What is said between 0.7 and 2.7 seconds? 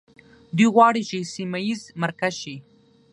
غواړي چې سیمه ییز مرکز شي.